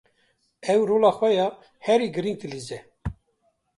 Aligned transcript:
Ew 0.73 0.81
rola 0.89 1.11
xwe, 1.17 1.29
ya 1.39 1.47
herî 1.85 2.07
girîng 2.15 2.37
dilîze. 2.41 2.79